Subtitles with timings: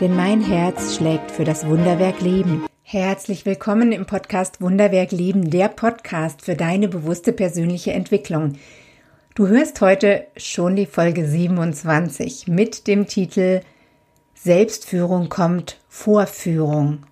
[0.00, 2.66] denn mein Herz schlägt für das Wunderwerk Leben.
[2.82, 8.54] Herzlich willkommen im Podcast Wunderwerk Leben, der Podcast für deine bewusste persönliche Entwicklung.
[9.36, 13.60] Du hörst heute schon die Folge 27 mit dem Titel
[14.34, 17.06] Selbstführung kommt Vorführung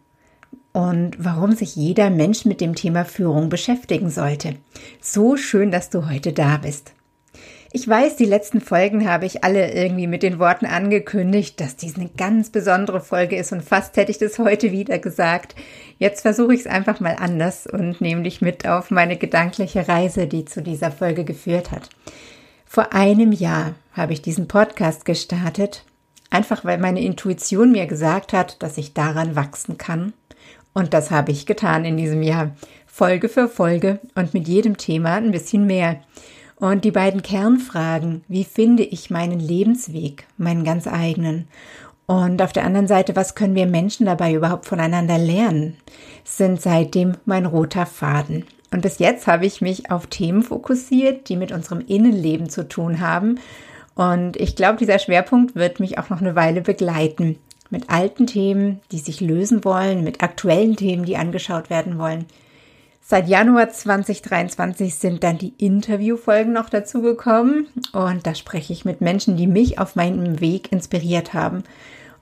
[0.72, 4.56] und warum sich jeder Mensch mit dem Thema Führung beschäftigen sollte.
[5.00, 6.94] So schön, dass du heute da bist.
[7.74, 11.96] Ich weiß, die letzten Folgen habe ich alle irgendwie mit den Worten angekündigt, dass dies
[11.96, 15.54] eine ganz besondere Folge ist und fast hätte ich das heute wieder gesagt.
[15.96, 20.26] Jetzt versuche ich es einfach mal anders und nehme dich mit auf meine gedankliche Reise,
[20.26, 21.88] die zu dieser Folge geführt hat.
[22.66, 25.86] Vor einem Jahr habe ich diesen Podcast gestartet,
[26.28, 30.12] einfach weil meine Intuition mir gesagt hat, dass ich daran wachsen kann.
[30.74, 32.54] Und das habe ich getan in diesem Jahr.
[32.86, 36.02] Folge für Folge und mit jedem Thema ein bisschen mehr.
[36.62, 41.48] Und die beiden Kernfragen, wie finde ich meinen Lebensweg, meinen ganz eigenen?
[42.06, 45.76] Und auf der anderen Seite, was können wir Menschen dabei überhaupt voneinander lernen,
[46.22, 48.44] sind seitdem mein roter Faden.
[48.70, 53.00] Und bis jetzt habe ich mich auf Themen fokussiert, die mit unserem Innenleben zu tun
[53.00, 53.40] haben.
[53.96, 57.40] Und ich glaube, dieser Schwerpunkt wird mich auch noch eine Weile begleiten.
[57.70, 62.26] Mit alten Themen, die sich lösen wollen, mit aktuellen Themen, die angeschaut werden wollen.
[63.04, 69.36] Seit Januar 2023 sind dann die Interviewfolgen noch dazugekommen und da spreche ich mit Menschen,
[69.36, 71.64] die mich auf meinem Weg inspiriert haben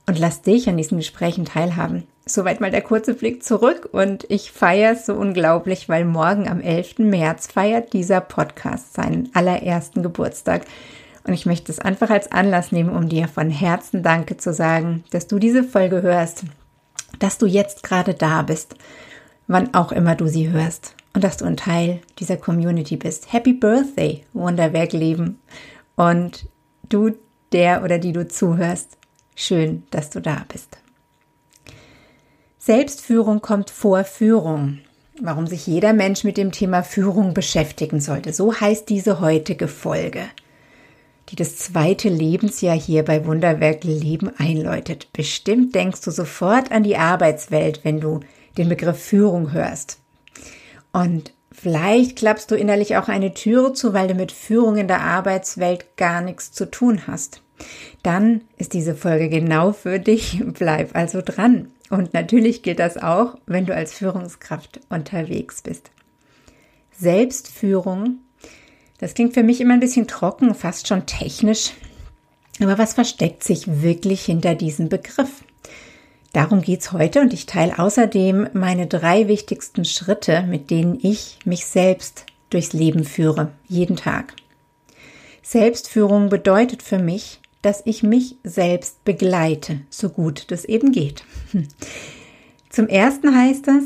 [0.07, 2.07] und lass dich an diesen Gesprächen teilhaben.
[2.25, 6.61] Soweit mal der kurze Blick zurück und ich feiere es so unglaublich, weil morgen am
[6.61, 6.97] 11.
[6.97, 10.63] März feiert dieser Podcast seinen allerersten Geburtstag.
[11.23, 15.03] Und ich möchte es einfach als Anlass nehmen, um dir von Herzen Danke zu sagen,
[15.11, 16.43] dass du diese Folge hörst,
[17.19, 18.75] dass du jetzt gerade da bist
[19.47, 23.31] wann auch immer du sie hörst und dass du ein Teil dieser Community bist.
[23.33, 25.39] Happy Birthday, Wunderwerk Leben.
[25.95, 26.47] Und
[26.89, 27.11] du,
[27.51, 28.97] der oder die du zuhörst,
[29.35, 30.77] schön, dass du da bist.
[32.59, 34.79] Selbstführung kommt vor Führung.
[35.19, 38.33] Warum sich jeder Mensch mit dem Thema Führung beschäftigen sollte.
[38.33, 40.23] So heißt diese heutige Folge,
[41.29, 45.11] die das zweite Lebensjahr hier bei Wunderwerk Leben einläutet.
[45.13, 48.21] Bestimmt denkst du sofort an die Arbeitswelt, wenn du
[48.57, 49.99] den Begriff Führung hörst.
[50.91, 55.01] Und vielleicht klappst du innerlich auch eine Türe zu, weil du mit Führung in der
[55.01, 57.41] Arbeitswelt gar nichts zu tun hast.
[58.03, 60.41] Dann ist diese Folge genau für dich.
[60.57, 61.71] Bleib also dran.
[61.89, 65.91] Und natürlich gilt das auch, wenn du als Führungskraft unterwegs bist.
[66.97, 68.19] Selbstführung,
[68.99, 71.73] das klingt für mich immer ein bisschen trocken, fast schon technisch.
[72.61, 75.43] Aber was versteckt sich wirklich hinter diesem Begriff?
[76.33, 81.65] Darum geht's heute und ich teile außerdem meine drei wichtigsten Schritte, mit denen ich mich
[81.65, 84.33] selbst durchs Leben führe, jeden Tag.
[85.41, 91.23] Selbstführung bedeutet für mich, dass ich mich selbst begleite, so gut das eben geht.
[92.69, 93.83] Zum ersten heißt das,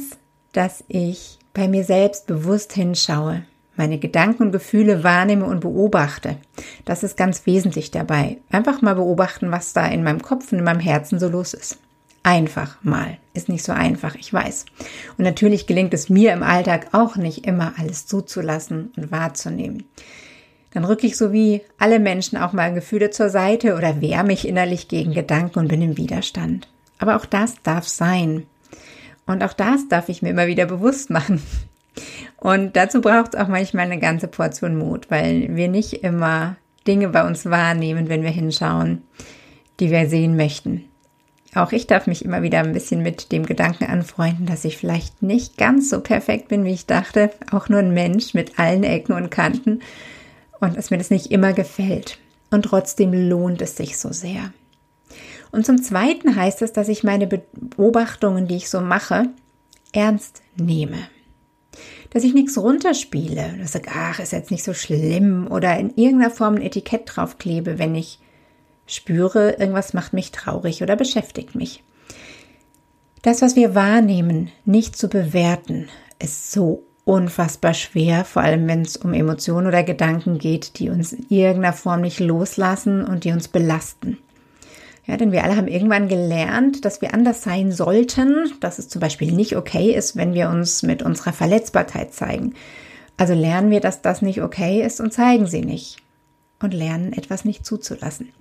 [0.54, 3.44] dass ich bei mir selbst bewusst hinschaue,
[3.76, 6.38] meine Gedanken und Gefühle wahrnehme und beobachte.
[6.86, 8.38] Das ist ganz wesentlich dabei.
[8.52, 11.80] Einfach mal beobachten, was da in meinem Kopf und in meinem Herzen so los ist
[12.26, 13.18] einfach mal.
[13.34, 14.66] Ist nicht so einfach, ich weiß.
[15.18, 19.84] Und natürlich gelingt es mir im Alltag auch nicht immer alles zuzulassen und wahrzunehmen.
[20.74, 24.48] Dann rücke ich so wie alle Menschen auch mal Gefühle zur Seite oder wehre mich
[24.48, 26.68] innerlich gegen Gedanken und bin im Widerstand.
[26.98, 28.46] Aber auch das darf sein.
[29.26, 31.42] Und auch das darf ich mir immer wieder bewusst machen.
[32.38, 36.58] Und dazu braucht es auch manchmal eine ganze Portion Mut, weil wir nicht immer
[36.88, 39.04] Dinge bei uns wahrnehmen, wenn wir hinschauen,
[39.80, 40.86] die wir sehen möchten.
[41.56, 45.24] Auch ich darf mich immer wieder ein bisschen mit dem Gedanken anfreunden, dass ich vielleicht
[45.24, 47.32] nicht ganz so perfekt bin, wie ich dachte.
[47.50, 49.80] Auch nur ein Mensch mit allen Ecken und Kanten.
[50.60, 52.20] Und dass mir das nicht immer gefällt.
[52.52, 54.52] Und trotzdem lohnt es sich so sehr.
[55.52, 59.30] Und zum Zweiten heißt es, dass ich meine Beobachtungen, die ich so mache,
[59.94, 60.98] ernst nehme.
[62.10, 66.32] Dass ich nichts runterspiele, dass ich ach, ist jetzt nicht so schlimm oder in irgendeiner
[66.32, 68.20] Form ein Etikett draufklebe, wenn ich
[68.88, 71.84] spüre, irgendwas macht mich traurig oder beschäftigt mich.
[73.22, 75.90] Das, was wir wahrnehmen, nicht zu bewerten,
[76.20, 81.14] ist so unfassbar schwer, vor allem wenn es um Emotionen oder Gedanken geht, die uns
[81.14, 84.18] in irgendeiner Form nicht loslassen und die uns belasten.
[85.08, 89.02] Ja, denn wir alle haben irgendwann gelernt, dass wir anders sein sollten, dass es zum
[89.02, 92.56] Beispiel nicht okay ist, wenn wir uns mit unserer Verletzbarkeit zeigen.
[93.18, 96.05] Also lernen wir, dass das nicht okay ist und zeigen sie nicht
[96.66, 98.34] und lernen etwas nicht zuzulassen.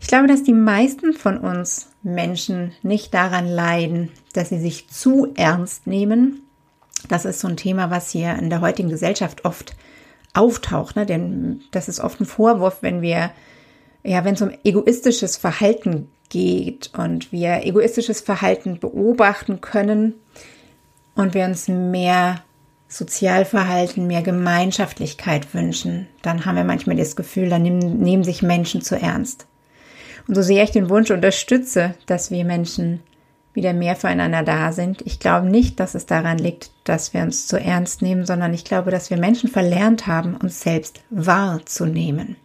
[0.00, 5.32] Ich glaube, dass die meisten von uns Menschen nicht daran leiden, dass sie sich zu
[5.34, 6.42] ernst nehmen.
[7.08, 9.74] Das ist so ein Thema, was hier in der heutigen Gesellschaft oft
[10.32, 11.06] auftaucht, ne?
[11.06, 13.30] denn das ist oft ein Vorwurf, wenn wir
[14.02, 20.14] ja, wenn es um egoistisches Verhalten geht und wir egoistisches Verhalten beobachten können
[21.14, 22.42] und wir uns mehr
[22.90, 28.82] Sozialverhalten, mehr Gemeinschaftlichkeit wünschen, dann haben wir manchmal das Gefühl, dann nehmen, nehmen sich Menschen
[28.82, 29.46] zu ernst.
[30.26, 33.00] Und so sehr ich den Wunsch unterstütze, dass wir Menschen
[33.54, 35.02] wieder mehr füreinander da sind.
[35.02, 38.64] Ich glaube nicht, dass es daran liegt, dass wir uns zu ernst nehmen, sondern ich
[38.64, 42.36] glaube, dass wir Menschen verlernt haben, uns selbst wahrzunehmen.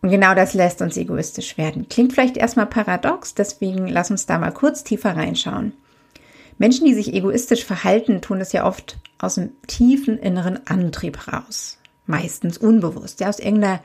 [0.00, 1.88] Und genau das lässt uns egoistisch werden.
[1.88, 5.72] Klingt vielleicht erstmal paradox, deswegen lass uns da mal kurz tiefer reinschauen.
[6.58, 11.78] Menschen, die sich egoistisch verhalten, tun es ja oft aus einem tiefen inneren Antrieb raus.
[12.06, 13.80] Meistens unbewusst, ja, aus irgendeiner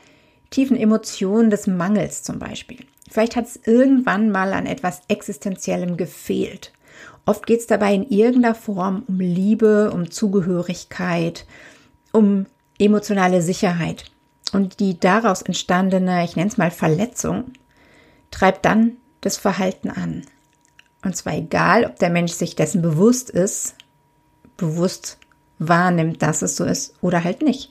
[0.50, 2.86] tiefen Emotion des Mangels zum Beispiel.
[3.10, 6.74] Vielleicht hat es irgendwann mal an etwas Existenziellem gefehlt.
[7.26, 11.46] Oft geht es dabei in irgendeiner Form um Liebe, um Zugehörigkeit,
[12.12, 12.46] um
[12.78, 14.06] emotionale Sicherheit.
[14.52, 17.54] Und die daraus entstandene, ich nenne es mal Verletzung,
[18.32, 20.24] treibt dann das Verhalten an.
[21.04, 23.76] Und zwar egal, ob der Mensch sich dessen bewusst ist,
[24.58, 25.18] bewusst
[25.60, 27.70] wahrnimmt, dass es so ist oder halt nicht.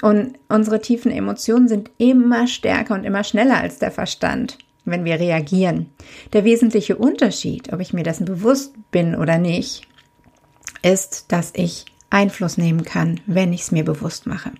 [0.00, 5.20] Und unsere tiefen Emotionen sind immer stärker und immer schneller als der Verstand, wenn wir
[5.20, 5.90] reagieren.
[6.32, 9.86] Der wesentliche Unterschied, ob ich mir dessen bewusst bin oder nicht,
[10.82, 14.52] ist, dass ich Einfluss nehmen kann, wenn ich es mir bewusst mache.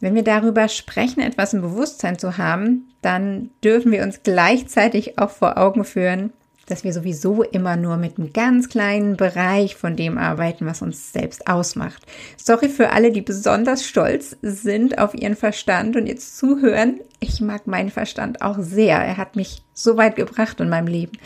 [0.00, 5.30] Wenn wir darüber sprechen, etwas im Bewusstsein zu haben, dann dürfen wir uns gleichzeitig auch
[5.30, 6.32] vor Augen führen,
[6.66, 11.12] dass wir sowieso immer nur mit einem ganz kleinen Bereich von dem arbeiten, was uns
[11.12, 12.02] selbst ausmacht.
[12.36, 17.00] Sorry für alle, die besonders stolz sind auf ihren Verstand und jetzt zuhören.
[17.20, 18.98] Ich mag meinen Verstand auch sehr.
[18.98, 21.18] Er hat mich so weit gebracht in meinem Leben.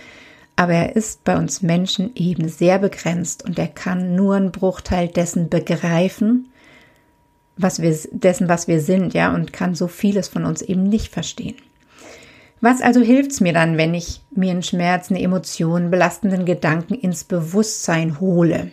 [0.57, 5.07] Aber er ist bei uns Menschen eben sehr begrenzt und er kann nur einen Bruchteil
[5.07, 6.51] dessen begreifen,
[7.57, 11.13] was wir, dessen, was wir sind, ja, und kann so vieles von uns eben nicht
[11.13, 11.55] verstehen.
[12.61, 17.25] Was also hilft's mir dann, wenn ich mir einen Schmerz, eine Emotion, belastenden Gedanken ins
[17.25, 18.73] Bewusstsein hole?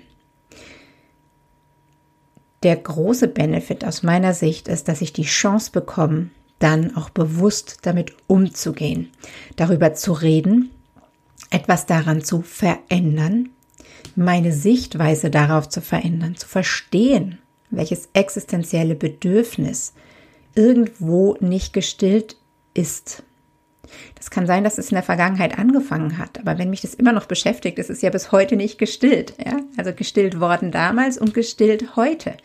[2.64, 7.80] Der große Benefit aus meiner Sicht ist, dass ich die Chance bekomme, dann auch bewusst
[7.84, 9.12] damit umzugehen,
[9.56, 10.72] darüber zu reden,
[11.52, 13.50] etwas daran zu verändern,
[14.16, 17.38] meine Sichtweise darauf zu verändern, zu verstehen,
[17.70, 19.94] welches existenzielle Bedürfnis
[20.56, 22.38] irgendwo nicht gestillt
[22.74, 23.24] ist.
[24.16, 27.12] Das kann sein, dass es in der Vergangenheit angefangen hat, aber wenn mich das immer
[27.12, 29.34] noch beschäftigt, ist es ja bis heute nicht gestillt.
[29.44, 29.58] Ja?
[29.78, 32.36] Also gestillt worden damals und gestillt heute.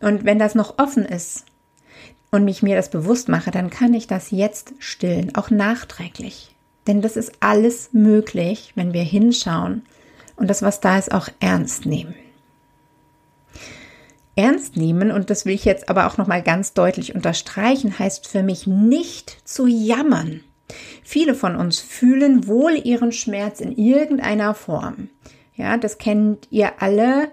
[0.00, 1.44] Und wenn das noch offen ist
[2.30, 6.54] und mich mir das bewusst mache, dann kann ich das jetzt stillen, auch nachträglich.
[6.86, 9.82] Denn das ist alles möglich, wenn wir hinschauen
[10.36, 12.14] und das, was da ist, auch ernst nehmen
[14.36, 18.42] ernst nehmen, und das will ich jetzt aber auch nochmal ganz deutlich unterstreichen, heißt für
[18.42, 20.42] mich nicht zu jammern.
[21.02, 25.08] Viele von uns fühlen wohl ihren Schmerz in irgendeiner Form.
[25.54, 27.30] Ja, das kennt ihr alle,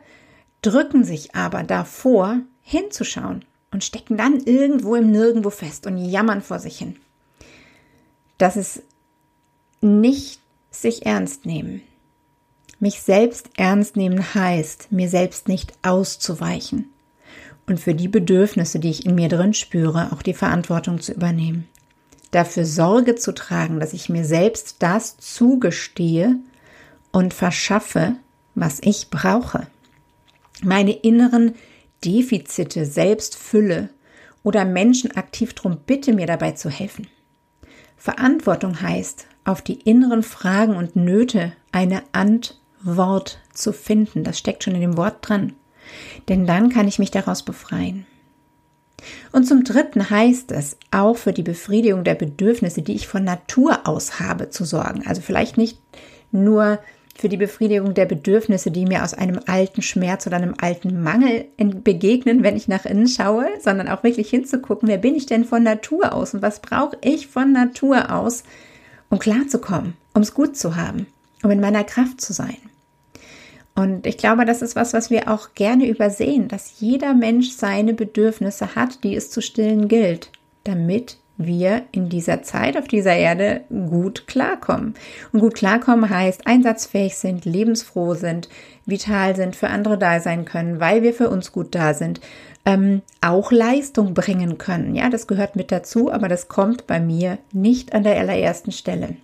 [0.61, 6.59] drücken sich aber davor, hinzuschauen und stecken dann irgendwo im Nirgendwo fest und jammern vor
[6.59, 6.95] sich hin.
[8.37, 8.83] Das ist
[9.81, 10.39] nicht
[10.71, 11.81] sich ernst nehmen.
[12.79, 16.89] Mich selbst ernst nehmen heißt, mir selbst nicht auszuweichen
[17.67, 21.67] und für die Bedürfnisse, die ich in mir drin spüre, auch die Verantwortung zu übernehmen.
[22.33, 26.35] Dafür Sorge zu tragen, dass ich mir selbst das zugestehe
[27.13, 28.17] und verschaffe,
[28.55, 29.67] was ich brauche.
[30.61, 31.55] Meine inneren
[32.03, 33.89] Defizite selbst fülle
[34.43, 37.07] oder Menschen aktiv darum bitte, mir dabei zu helfen.
[37.95, 44.25] Verantwortung heißt, auf die inneren Fragen und Nöte eine Antwort zu finden.
[44.25, 45.53] Das steckt schon in dem Wort dran
[46.29, 48.05] denn dann kann ich mich daraus befreien.
[49.31, 53.87] Und zum Dritten heißt es, auch für die Befriedigung der Bedürfnisse, die ich von Natur
[53.87, 55.03] aus habe, zu sorgen.
[55.05, 55.77] Also vielleicht nicht
[56.31, 56.79] nur
[57.15, 61.45] für die Befriedigung der Bedürfnisse, die mir aus einem alten Schmerz oder einem alten Mangel
[61.57, 65.63] begegnen, wenn ich nach innen schaue, sondern auch wirklich hinzugucken, wer bin ich denn von
[65.63, 68.43] Natur aus und was brauche ich von Natur aus,
[69.09, 71.05] um klarzukommen, um es gut zu haben,
[71.43, 72.57] um in meiner Kraft zu sein.
[73.75, 77.93] Und ich glaube, das ist was, was wir auch gerne übersehen, dass jeder Mensch seine
[77.93, 80.29] Bedürfnisse hat, die es zu stillen gilt,
[80.63, 84.93] damit wir in dieser Zeit auf dieser Erde gut klarkommen.
[85.31, 88.49] Und gut klarkommen heißt einsatzfähig sind, lebensfroh sind,
[88.85, 92.21] vital sind, für andere da sein können, weil wir für uns gut da sind,
[92.65, 94.95] ähm, auch Leistung bringen können.
[94.95, 99.17] Ja, das gehört mit dazu, aber das kommt bei mir nicht an der allerersten Stelle.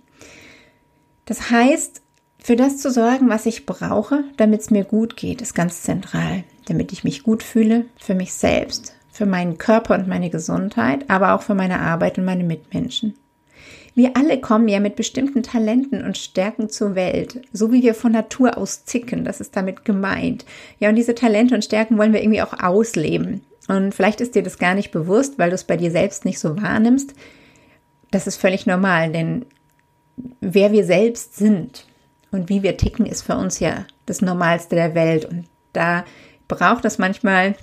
[1.26, 1.99] Das heißt,
[2.42, 6.44] für das zu sorgen, was ich brauche, damit es mir gut geht, ist ganz zentral.
[6.66, 11.34] Damit ich mich gut fühle, für mich selbst, für meinen Körper und meine Gesundheit, aber
[11.34, 13.14] auch für meine Arbeit und meine Mitmenschen.
[13.94, 18.12] Wir alle kommen ja mit bestimmten Talenten und Stärken zur Welt, so wie wir von
[18.12, 20.46] Natur aus zicken, das ist damit gemeint.
[20.78, 23.42] Ja, und diese Talente und Stärken wollen wir irgendwie auch ausleben.
[23.68, 26.38] Und vielleicht ist dir das gar nicht bewusst, weil du es bei dir selbst nicht
[26.38, 27.14] so wahrnimmst.
[28.10, 29.44] Das ist völlig normal, denn
[30.40, 31.86] wer wir selbst sind
[32.30, 35.24] und wie wir ticken, ist für uns ja das Normalste der Welt.
[35.24, 36.04] Und da
[36.48, 37.54] braucht es manchmal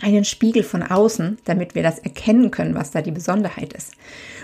[0.00, 3.92] einen Spiegel von außen, damit wir das erkennen können, was da die Besonderheit ist.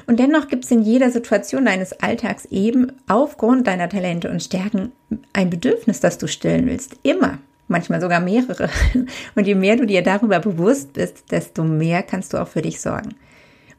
[0.06, 4.92] Und dennoch gibt es in jeder Situation deines Alltags eben aufgrund deiner Talente und Stärken
[5.32, 6.96] ein Bedürfnis, das du stillen willst.
[7.02, 7.38] Immer.
[7.70, 8.70] Manchmal sogar mehrere.
[9.34, 12.80] Und je mehr du dir darüber bewusst bist, desto mehr kannst du auch für dich
[12.80, 13.10] sorgen.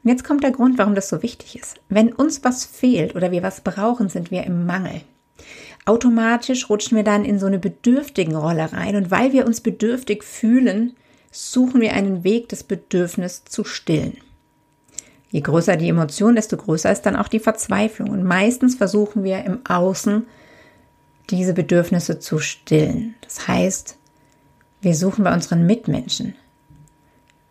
[0.02, 1.80] Und jetzt kommt der Grund, warum das so wichtig ist.
[1.88, 5.00] Wenn uns was fehlt oder wir was brauchen, sind wir im Mangel.
[5.84, 8.96] Automatisch rutschen wir dann in so eine bedürftigen Rolle rein.
[8.96, 10.94] Und weil wir uns bedürftig fühlen,
[11.30, 14.16] suchen wir einen Weg, das Bedürfnis zu stillen.
[15.30, 18.10] Je größer die Emotion, desto größer ist dann auch die Verzweiflung.
[18.10, 20.26] Und meistens versuchen wir im Außen
[21.30, 23.14] diese Bedürfnisse zu stillen.
[23.22, 23.96] Das heißt,
[24.82, 26.34] wir suchen bei unseren Mitmenschen.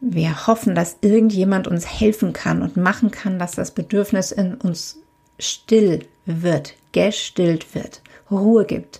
[0.01, 4.99] Wir hoffen, dass irgendjemand uns helfen kann und machen kann, dass das Bedürfnis in uns
[5.39, 8.99] still wird, gestillt wird, Ruhe gibt.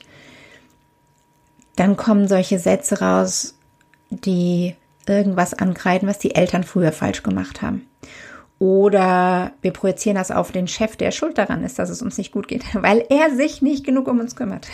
[1.76, 3.56] Dann kommen solche Sätze raus,
[4.10, 4.76] die
[5.08, 7.88] irgendwas angreifen, was die Eltern früher falsch gemacht haben.
[8.60, 12.32] Oder wir projizieren das auf den Chef, der schuld daran ist, dass es uns nicht
[12.32, 14.68] gut geht, weil er sich nicht genug um uns kümmert.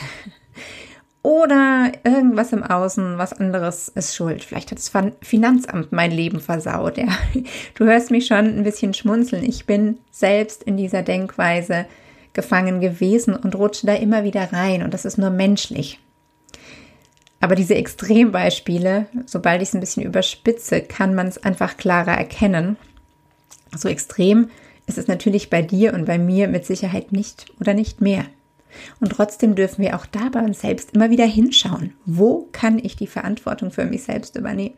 [1.26, 4.44] Oder irgendwas im Außen, was anderes ist schuld.
[4.44, 4.92] Vielleicht hat das
[5.24, 7.00] Finanzamt mein Leben versaut.
[7.00, 7.08] Ja.
[7.74, 9.44] Du hörst mich schon ein bisschen schmunzeln.
[9.44, 11.88] Ich bin selbst in dieser Denkweise
[12.34, 14.84] gefangen gewesen und rutsche da immer wieder rein.
[14.84, 16.00] Und das ist nur menschlich.
[17.42, 22.78] Aber diese Extrembeispiele, sobald ich es ein bisschen überspitze, kann man es einfach klarer erkennen.
[23.76, 24.52] So extrem
[24.86, 28.26] ist es natürlich bei dir und bei mir mit Sicherheit nicht oder nicht mehr.
[29.00, 31.94] Und trotzdem dürfen wir auch da bei uns selbst immer wieder hinschauen.
[32.06, 34.76] Wo kann ich die Verantwortung für mich selbst übernehmen?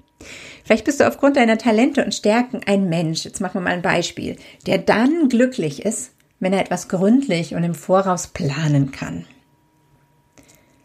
[0.64, 3.82] Vielleicht bist du aufgrund deiner Talente und Stärken ein Mensch, jetzt machen wir mal ein
[3.82, 9.26] Beispiel, der dann glücklich ist, wenn er etwas gründlich und im Voraus planen kann.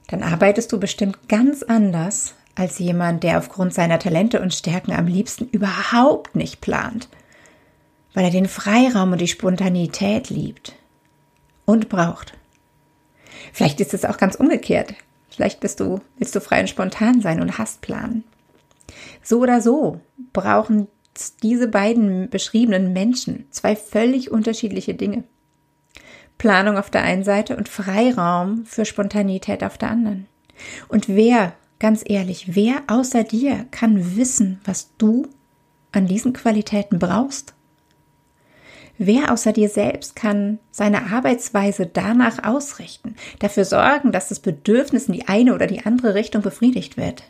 [0.08, 5.06] Dann arbeitest du bestimmt ganz anders als jemand, der aufgrund seiner Talente und Stärken am
[5.06, 7.08] liebsten überhaupt nicht plant
[8.14, 10.74] weil er den Freiraum und die Spontanität liebt
[11.64, 12.34] und braucht.
[13.52, 14.94] Vielleicht ist es auch ganz umgekehrt.
[15.30, 18.24] Vielleicht bist du, willst du frei und spontan sein und hast Plan.
[19.22, 20.00] So oder so
[20.32, 20.88] brauchen
[21.42, 25.24] diese beiden beschriebenen Menschen zwei völlig unterschiedliche Dinge.
[26.38, 30.26] Planung auf der einen Seite und Freiraum für Spontanität auf der anderen.
[30.88, 35.28] Und wer, ganz ehrlich, wer außer dir kann wissen, was du
[35.92, 37.54] an diesen Qualitäten brauchst?
[39.04, 45.14] Wer außer dir selbst kann seine Arbeitsweise danach ausrichten, dafür sorgen, dass das Bedürfnis in
[45.14, 47.24] die eine oder die andere Richtung befriedigt wird?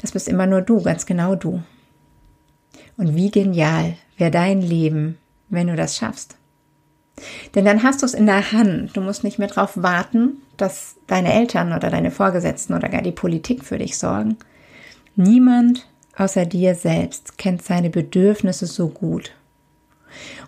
[0.00, 1.62] Das bist immer nur du, ganz genau du.
[2.96, 5.18] Und wie genial wäre dein Leben,
[5.50, 6.38] wenn du das schaffst.
[7.54, 8.96] Denn dann hast du es in der Hand.
[8.96, 13.12] Du musst nicht mehr darauf warten, dass deine Eltern oder deine Vorgesetzten oder gar die
[13.12, 14.38] Politik für dich sorgen.
[15.16, 19.34] Niemand außer dir selbst kennt seine Bedürfnisse so gut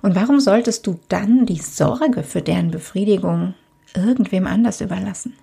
[0.03, 3.55] und warum solltest du dann die Sorge für deren Befriedigung
[3.95, 5.35] irgendwem anders überlassen?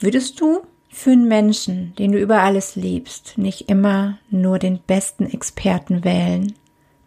[0.00, 5.26] Würdest du für einen Menschen, den du über alles liebst, nicht immer nur den besten
[5.26, 6.54] Experten wählen,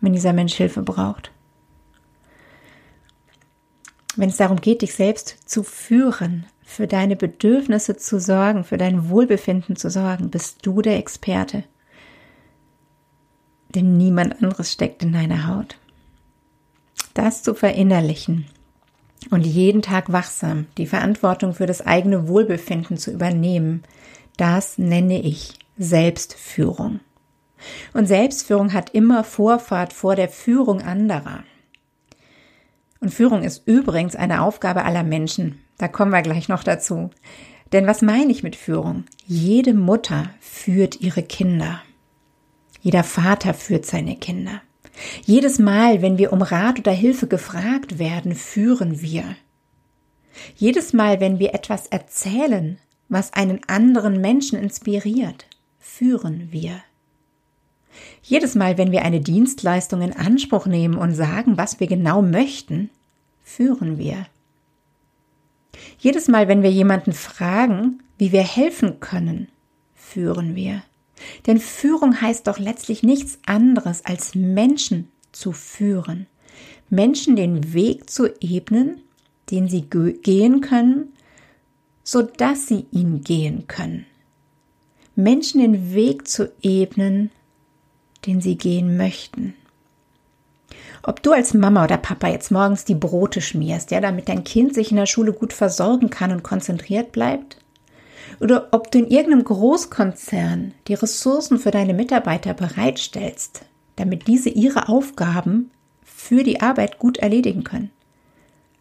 [0.02, 1.32] wenn dieser Mensch Hilfe braucht?
[4.16, 9.10] Wenn es darum geht, dich selbst zu führen, für deine Bedürfnisse zu sorgen, für dein
[9.10, 11.64] Wohlbefinden zu sorgen, bist du der Experte.
[13.76, 15.78] Denn niemand anderes steckt in deiner Haut
[17.16, 18.46] das zu verinnerlichen
[19.32, 23.84] und jeden Tag wachsam die Verantwortung für das eigene Wohlbefinden zu übernehmen,
[24.38, 27.00] das nenne ich Selbstführung.
[27.94, 31.44] Und Selbstführung hat immer Vorfahrt vor der Führung anderer.
[33.00, 35.60] Und Führung ist übrigens eine Aufgabe aller Menschen.
[35.78, 37.10] Da kommen wir gleich noch dazu.
[37.72, 39.06] Denn was meine ich mit Führung?
[39.26, 41.82] Jede Mutter führt ihre Kinder.
[42.86, 44.62] Jeder Vater führt seine Kinder.
[45.24, 49.24] Jedes Mal, wenn wir um Rat oder Hilfe gefragt werden, führen wir.
[50.56, 52.78] Jedes Mal, wenn wir etwas erzählen,
[53.10, 55.48] was einen anderen Menschen inspiriert,
[55.80, 56.84] führen wir.
[58.22, 62.92] Jedes Mal, wenn wir eine Dienstleistung in Anspruch nehmen und sagen, was wir genau möchten,
[63.44, 64.28] führen wir.
[65.98, 69.48] Jedes Mal, wenn wir jemanden fragen, wie wir helfen können,
[69.96, 70.84] führen wir.
[71.48, 76.28] Denn Führung heißt doch letztlich nichts anderes als Menschen zu führen.
[76.90, 79.02] Menschen den Weg zu ebnen,
[79.52, 81.14] den sie gehen können,
[82.04, 84.06] so dass sie ihn gehen können.
[85.16, 87.32] Menschen den Weg zu ebnen,
[88.26, 89.56] den sie gehen möchten.
[91.04, 94.74] Ob du als Mama oder Papa jetzt morgens die Brote schmierst, ja, damit dein Kind
[94.74, 97.58] sich in der Schule gut versorgen kann und konzentriert bleibt,
[98.40, 103.66] oder ob du in irgendeinem Großkonzern die Ressourcen für deine Mitarbeiter bereitstellst,
[103.96, 105.72] damit diese ihre Aufgaben
[106.04, 107.92] für die Arbeit gut erledigen können.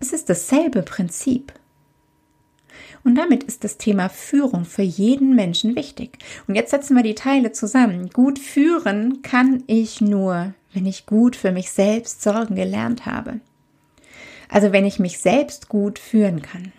[0.01, 1.53] Es ist dasselbe Prinzip.
[3.05, 6.19] Und damit ist das Thema Führung für jeden Menschen wichtig.
[6.47, 8.09] Und jetzt setzen wir die Teile zusammen.
[8.11, 13.41] Gut führen kann ich nur, wenn ich gut für mich selbst sorgen gelernt habe.
[14.49, 16.73] Also wenn ich mich selbst gut führen kann.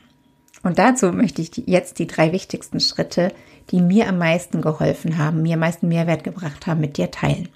[0.66, 3.32] Und dazu möchte ich jetzt die drei wichtigsten Schritte,
[3.70, 7.50] die mir am meisten geholfen haben, mir am meisten Mehrwert gebracht haben, mit dir teilen.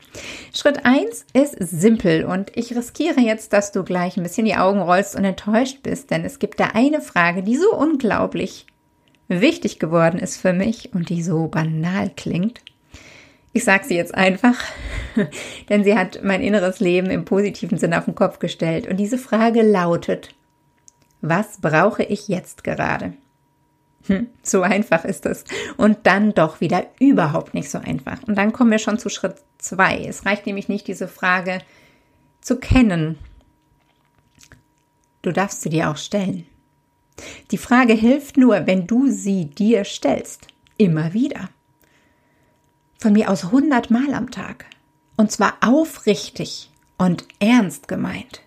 [0.54, 4.80] Schritt eins ist simpel und ich riskiere jetzt, dass du gleich ein bisschen die Augen
[4.80, 8.68] rollst und enttäuscht bist, denn es gibt da eine Frage, die so unglaublich
[9.28, 12.62] wichtig geworden ist für mich und die so banal klingt.
[13.54, 14.56] Ich sage sie jetzt einfach,
[15.70, 18.88] denn sie hat mein inneres Leben im positiven Sinne auf den Kopf gestellt.
[18.88, 20.30] Und diese Frage lautet,
[21.22, 23.14] was brauche ich jetzt gerade?
[24.08, 25.44] Hm, so einfach ist es.
[25.78, 28.24] Und dann doch wieder überhaupt nicht so einfach.
[28.24, 30.00] Und dann kommen wir schon zu Schritt zwei.
[30.06, 31.60] Es reicht nämlich nicht, diese Frage
[32.42, 33.18] zu kennen.
[35.22, 36.46] Du darfst sie dir auch stellen.
[37.52, 40.48] Die Frage hilft nur, wenn du sie dir stellst.
[40.78, 41.50] Immer wieder.
[43.00, 44.66] Von mir aus hundertmal am Tag.
[45.18, 48.42] Und zwar aufrichtig und ernst gemeint.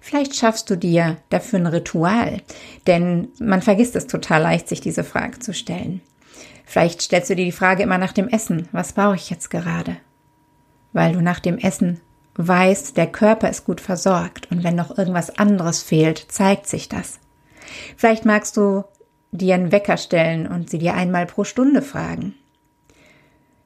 [0.00, 2.42] Vielleicht schaffst du dir dafür ein Ritual,
[2.86, 6.00] denn man vergisst es total leicht, sich diese Frage zu stellen.
[6.64, 9.96] Vielleicht stellst du dir die Frage immer nach dem Essen, was brauche ich jetzt gerade?
[10.92, 12.00] Weil du nach dem Essen
[12.36, 17.18] weißt, der Körper ist gut versorgt und wenn noch irgendwas anderes fehlt, zeigt sich das.
[17.96, 18.84] Vielleicht magst du
[19.32, 22.34] dir einen Wecker stellen und sie dir einmal pro Stunde fragen.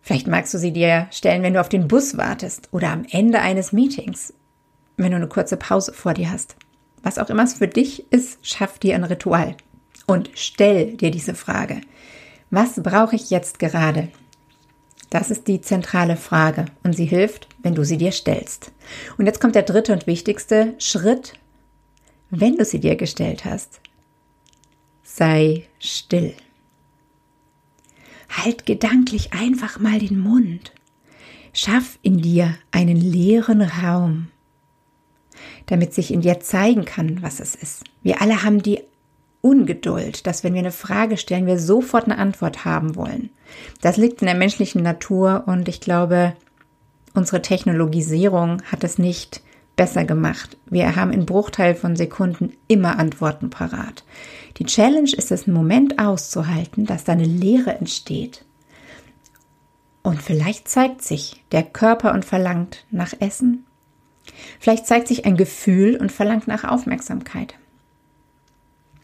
[0.03, 3.41] Vielleicht magst du sie dir stellen, wenn du auf den Bus wartest oder am Ende
[3.41, 4.35] eines Meetings
[4.97, 6.57] wenn du eine kurze Pause vor dir hast.
[7.03, 9.57] Was auch immer es für dich ist, schaff dir ein Ritual
[10.07, 11.81] und stell dir diese Frage.
[12.51, 14.09] Was brauche ich jetzt gerade?
[15.11, 18.73] Das ist die zentrale Frage und sie hilft, wenn du sie dir stellst.
[19.17, 21.35] Und jetzt kommt der dritte und wichtigste Schritt,
[22.31, 23.81] wenn du sie dir gestellt hast.
[25.03, 26.35] Sei still.
[28.29, 30.73] Halt gedanklich einfach mal den Mund.
[31.53, 34.29] Schaff in dir einen leeren Raum
[35.67, 37.85] damit sich in dir zeigen kann, was es ist.
[38.03, 38.81] Wir alle haben die
[39.41, 43.31] Ungeduld, dass wenn wir eine Frage stellen, wir sofort eine Antwort haben wollen.
[43.83, 46.35] Das liegt in der menschlichen Natur und ich glaube,
[47.13, 49.43] unsere Technologisierung hat es nicht
[49.77, 50.57] besser gemacht.
[50.67, 54.05] Wir haben in Bruchteil von Sekunden immer Antworten parat.
[54.59, 58.45] Die Challenge ist es, einen Moment auszuhalten, dass da eine Leere entsteht.
[60.03, 63.65] Und vielleicht zeigt sich der Körper und verlangt nach Essen,
[64.59, 67.55] Vielleicht zeigt sich ein Gefühl und verlangt nach Aufmerksamkeit.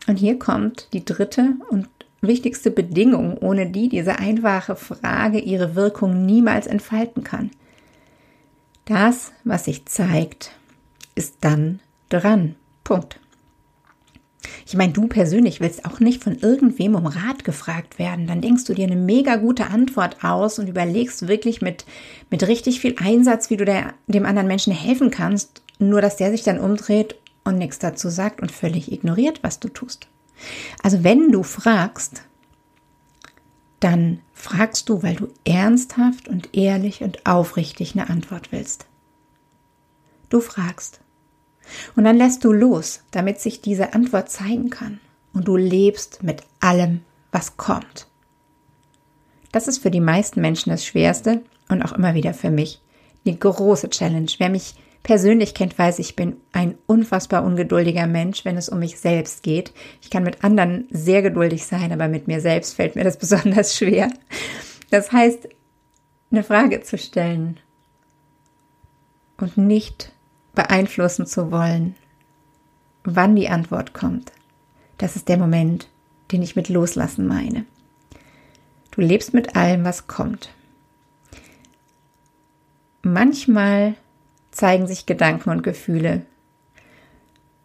[0.07, 1.89] Und hier kommt die dritte und
[2.21, 7.51] wichtigste Bedingung, ohne die diese einfache Frage ihre Wirkung niemals entfalten kann.
[8.85, 10.53] Das, was sich zeigt,
[11.15, 12.57] ist dann dran.
[12.83, 13.21] Punkt.
[14.71, 18.29] Ich meine, du persönlich willst auch nicht von irgendwem um Rat gefragt werden.
[18.29, 21.85] Dann denkst du dir eine mega gute Antwort aus und überlegst wirklich mit,
[22.31, 25.63] mit richtig viel Einsatz, wie du der, dem anderen Menschen helfen kannst.
[25.81, 29.67] Nur, dass der sich dann umdreht und nichts dazu sagt und völlig ignoriert, was du
[29.67, 30.07] tust.
[30.85, 32.23] Also wenn du fragst,
[33.81, 38.87] dann fragst du, weil du ernsthaft und ehrlich und aufrichtig eine Antwort willst.
[40.29, 41.01] Du fragst.
[41.97, 45.01] Und dann lässt du los, damit sich diese Antwort zeigen kann.
[45.33, 47.03] Und du lebst mit allem,
[47.33, 48.09] was kommt.
[49.53, 52.81] Das ist für die meisten Menschen das Schwerste und auch immer wieder für mich
[53.25, 54.31] die große Challenge.
[54.39, 58.99] Wer mich persönlich kennt, weiß, ich bin ein unfassbar ungeduldiger Mensch, wenn es um mich
[58.99, 59.73] selbst geht.
[60.03, 63.77] Ich kann mit anderen sehr geduldig sein, aber mit mir selbst fällt mir das besonders
[63.77, 64.11] schwer.
[64.91, 65.49] Das heißt,
[66.31, 67.59] eine Frage zu stellen
[69.39, 70.13] und nicht
[70.55, 71.95] beeinflussen zu wollen,
[73.05, 74.33] wann die Antwort kommt.
[74.99, 75.89] Das ist der Moment,
[76.33, 77.65] den ich mit Loslassen meine.
[78.91, 80.51] Du lebst mit allem, was kommt.
[83.03, 83.95] Manchmal
[84.51, 86.27] zeigen sich Gedanken und Gefühle,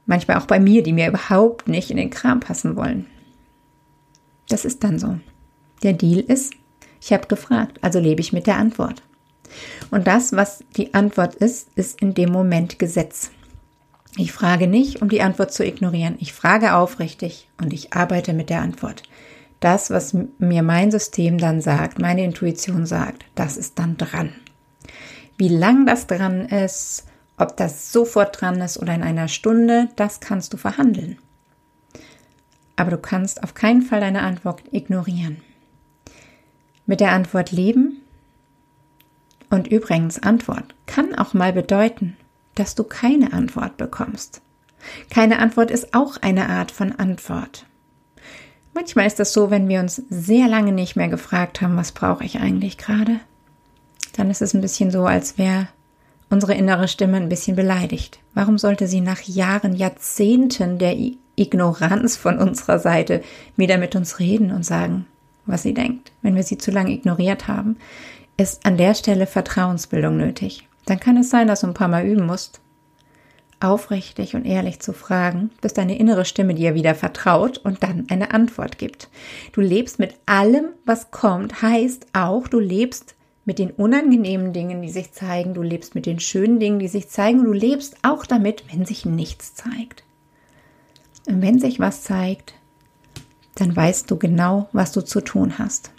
[0.06, 3.08] manchmal auch bei mir, die mir überhaupt nicht in den Kram passen wollen.
[4.48, 5.20] Das ist dann so.
[5.84, 6.54] Der Deal ist,
[7.02, 9.02] ich habe gefragt, also lebe ich mit der Antwort.
[9.92, 13.32] Und das, was die Antwort ist, ist in dem Moment Gesetz.
[14.18, 16.16] Ich frage nicht, um die Antwort zu ignorieren.
[16.20, 19.04] Ich frage aufrichtig und ich arbeite mit der Antwort.
[19.60, 24.34] Das, was mir mein System dann sagt, meine Intuition sagt, das ist dann dran.
[25.38, 27.06] Wie lang das dran ist,
[27.38, 31.18] ob das sofort dran ist oder in einer Stunde, das kannst du verhandeln.
[32.78, 35.42] Aber du kannst auf keinen Fall deine Antwort ignorieren.
[36.86, 38.02] Mit der Antwort leben
[39.56, 42.16] und übrigens Antwort kann auch mal bedeuten,
[42.56, 44.42] dass du keine Antwort bekommst.
[45.10, 47.66] Keine Antwort ist auch eine Art von Antwort.
[48.74, 52.26] Manchmal ist das so, wenn wir uns sehr lange nicht mehr gefragt haben, was brauche
[52.26, 53.20] ich eigentlich gerade,
[54.18, 55.68] dann ist es ein bisschen so, als wäre
[56.30, 58.20] unsere innere Stimme ein bisschen beleidigt.
[58.34, 60.96] Warum sollte sie nach Jahren, Jahrzehnten der
[61.38, 63.22] Ignoranz von unserer Seite
[63.56, 65.06] wieder mit uns reden und sagen,
[65.46, 66.12] was sie denkt?
[66.22, 67.78] Wenn wir sie zu lange ignoriert haben,
[68.38, 72.06] ist an der Stelle Vertrauensbildung nötig dann kann es sein, dass du ein paar Mal
[72.06, 72.62] üben musst,
[73.60, 78.32] aufrichtig und ehrlich zu fragen, bis deine innere Stimme dir wieder vertraut und dann eine
[78.32, 79.10] Antwort gibt.
[79.52, 84.90] Du lebst mit allem, was kommt, heißt auch, du lebst mit den unangenehmen Dingen, die
[84.90, 88.26] sich zeigen, du lebst mit den schönen Dingen, die sich zeigen, und du lebst auch
[88.26, 90.04] damit, wenn sich nichts zeigt.
[91.28, 92.54] Und wenn sich was zeigt,
[93.56, 95.92] dann weißt du genau, was du zu tun hast.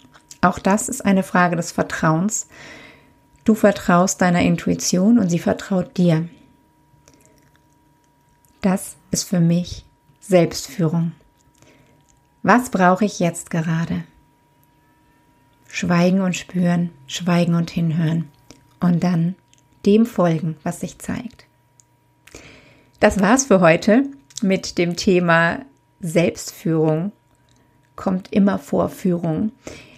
[0.47, 2.49] Auch das ist eine Frage des Vertrauens,
[3.47, 6.29] Du vertraust deiner Intuition und sie vertraut dir.
[8.61, 9.85] Das ist für mich
[10.19, 11.13] Selbstführung.
[12.43, 14.03] Was brauche ich jetzt gerade?
[15.69, 18.29] Schweigen und spüren, schweigen und hinhören
[18.81, 19.37] und dann
[19.87, 21.47] dem folgen, was sich zeigt.
[22.99, 24.11] Das war's für heute
[24.43, 25.61] mit dem Thema
[26.01, 27.13] Selbstführung.
[27.95, 29.53] Kommt immer vor Führung.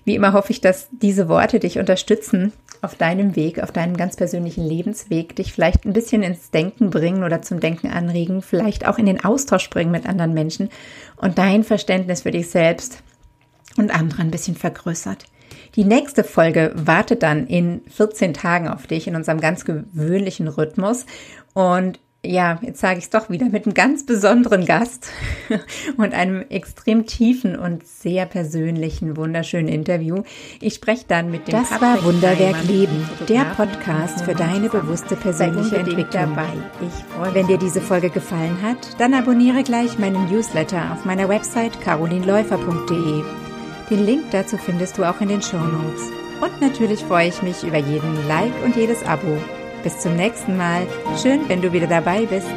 [0.08, 4.16] Wie immer hoffe ich, dass diese Worte dich unterstützen, auf deinem Weg, auf deinem ganz
[4.16, 8.96] persönlichen Lebensweg, dich vielleicht ein bisschen ins Denken bringen oder zum Denken anregen, vielleicht auch
[8.96, 10.70] in den Austausch bringen mit anderen Menschen
[11.18, 13.02] und dein Verständnis für dich selbst
[13.76, 15.26] und andere ein bisschen vergrößert.
[15.74, 21.04] Die nächste Folge wartet dann in 14 Tagen auf dich in unserem ganz gewöhnlichen Rhythmus
[21.52, 25.08] und ja, jetzt sage ich es doch wieder, mit einem ganz besonderen Gast
[25.96, 30.22] und einem extrem tiefen und sehr persönlichen, wunderschönen Interview.
[30.60, 34.68] Ich spreche dann mit dem Das Patrick war Wunderwerk Reimann, Leben, der Podcast für deine
[34.68, 36.06] bewusste persönliche Entwicklung.
[36.10, 36.48] dabei.
[36.80, 41.28] Ich freue Wenn dir diese Folge gefallen hat, dann abonniere gleich meinen Newsletter auf meiner
[41.28, 43.22] Website carolinläufer.de.
[43.90, 46.10] Den Link dazu findest du auch in den Show Notes.
[46.40, 49.38] Und natürlich freue ich mich über jeden Like und jedes Abo.
[49.82, 50.86] Bis zum nächsten Mal.
[51.22, 52.48] Schön, wenn du wieder dabei bist.